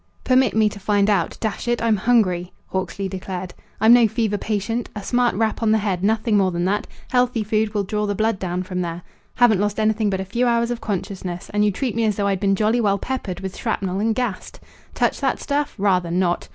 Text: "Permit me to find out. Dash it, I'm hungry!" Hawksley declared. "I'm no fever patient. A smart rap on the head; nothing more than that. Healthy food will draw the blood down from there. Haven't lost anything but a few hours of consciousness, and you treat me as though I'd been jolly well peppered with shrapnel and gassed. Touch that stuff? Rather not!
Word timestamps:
"Permit 0.23 0.55
me 0.55 0.67
to 0.67 0.79
find 0.79 1.11
out. 1.11 1.37
Dash 1.39 1.67
it, 1.67 1.79
I'm 1.79 1.95
hungry!" 1.95 2.51
Hawksley 2.69 3.07
declared. 3.07 3.53
"I'm 3.79 3.93
no 3.93 4.07
fever 4.07 4.39
patient. 4.39 4.89
A 4.95 5.03
smart 5.03 5.35
rap 5.35 5.61
on 5.61 5.71
the 5.71 5.77
head; 5.77 6.03
nothing 6.03 6.35
more 6.37 6.49
than 6.49 6.65
that. 6.65 6.87
Healthy 7.11 7.43
food 7.43 7.75
will 7.75 7.83
draw 7.83 8.07
the 8.07 8.15
blood 8.15 8.39
down 8.39 8.63
from 8.63 8.81
there. 8.81 9.03
Haven't 9.35 9.59
lost 9.59 9.79
anything 9.79 10.09
but 10.09 10.19
a 10.19 10.25
few 10.25 10.47
hours 10.47 10.71
of 10.71 10.81
consciousness, 10.81 11.51
and 11.53 11.63
you 11.63 11.69
treat 11.71 11.95
me 11.95 12.05
as 12.05 12.15
though 12.15 12.25
I'd 12.25 12.39
been 12.39 12.55
jolly 12.55 12.81
well 12.81 12.97
peppered 12.97 13.41
with 13.41 13.55
shrapnel 13.55 13.99
and 13.99 14.15
gassed. 14.15 14.59
Touch 14.95 15.21
that 15.21 15.39
stuff? 15.39 15.75
Rather 15.77 16.09
not! 16.09 16.47